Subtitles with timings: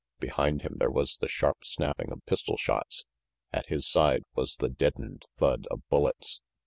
[0.19, 3.05] Behind him there was the sharp snapping of pistol shots.
[3.53, 6.41] At his side was the deadened thud of bullets.